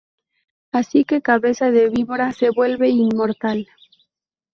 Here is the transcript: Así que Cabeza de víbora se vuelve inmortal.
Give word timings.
Así 0.71 1.03
que 1.05 1.21
Cabeza 1.21 1.69
de 1.69 1.87
víbora 1.91 2.31
se 2.31 2.49
vuelve 2.49 2.89
inmortal. 2.89 3.67